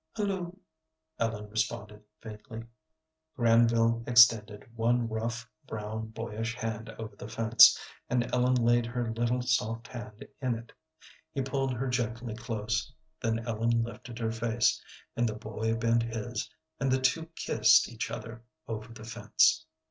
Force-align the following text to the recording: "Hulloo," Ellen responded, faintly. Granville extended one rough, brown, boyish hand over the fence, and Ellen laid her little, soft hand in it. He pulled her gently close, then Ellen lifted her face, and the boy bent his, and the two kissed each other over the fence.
"Hulloo," 0.17 0.57
Ellen 1.19 1.47
responded, 1.51 2.03
faintly. 2.23 2.63
Granville 3.35 4.03
extended 4.07 4.75
one 4.75 5.07
rough, 5.07 5.47
brown, 5.67 6.07
boyish 6.07 6.55
hand 6.55 6.89
over 6.97 7.15
the 7.15 7.27
fence, 7.27 7.79
and 8.09 8.27
Ellen 8.33 8.55
laid 8.55 8.87
her 8.87 9.13
little, 9.13 9.43
soft 9.43 9.87
hand 9.87 10.25
in 10.41 10.55
it. 10.55 10.71
He 11.31 11.43
pulled 11.43 11.73
her 11.75 11.87
gently 11.87 12.33
close, 12.33 12.91
then 13.21 13.45
Ellen 13.47 13.83
lifted 13.83 14.17
her 14.17 14.31
face, 14.31 14.83
and 15.15 15.29
the 15.29 15.35
boy 15.35 15.75
bent 15.75 16.01
his, 16.01 16.49
and 16.79 16.91
the 16.91 16.99
two 16.99 17.27
kissed 17.35 17.87
each 17.87 18.09
other 18.09 18.41
over 18.67 18.91
the 18.91 19.03
fence. 19.05 19.67